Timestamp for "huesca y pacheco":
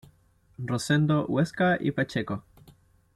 1.27-2.43